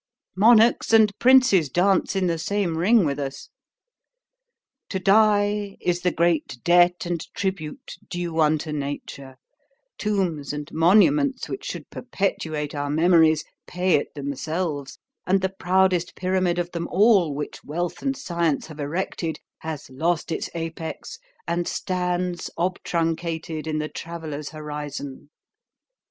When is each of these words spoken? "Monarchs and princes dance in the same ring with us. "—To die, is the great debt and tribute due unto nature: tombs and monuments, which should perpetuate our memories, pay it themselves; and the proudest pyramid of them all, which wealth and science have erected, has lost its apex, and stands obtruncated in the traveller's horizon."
"Monarchs 0.35 0.93
and 0.93 1.11
princes 1.19 1.69
dance 1.69 2.15
in 2.15 2.25
the 2.25 2.39
same 2.39 2.75
ring 2.75 3.05
with 3.05 3.19
us. 3.19 3.49
"—To 4.89 4.97
die, 4.97 5.77
is 5.79 6.01
the 6.01 6.09
great 6.09 6.57
debt 6.63 7.05
and 7.05 7.23
tribute 7.35 7.97
due 8.09 8.39
unto 8.39 8.71
nature: 8.71 9.35
tombs 9.99 10.53
and 10.53 10.67
monuments, 10.73 11.47
which 11.47 11.65
should 11.65 11.87
perpetuate 11.91 12.73
our 12.73 12.89
memories, 12.89 13.43
pay 13.67 13.93
it 13.93 14.11
themselves; 14.15 14.97
and 15.27 15.41
the 15.41 15.49
proudest 15.59 16.15
pyramid 16.15 16.57
of 16.57 16.71
them 16.71 16.87
all, 16.87 17.35
which 17.35 17.63
wealth 17.63 18.01
and 18.01 18.17
science 18.17 18.65
have 18.65 18.79
erected, 18.79 19.39
has 19.59 19.87
lost 19.91 20.31
its 20.31 20.49
apex, 20.55 21.19
and 21.47 21.67
stands 21.67 22.49
obtruncated 22.57 23.67
in 23.67 23.77
the 23.77 23.87
traveller's 23.89 24.49
horizon." 24.49 25.29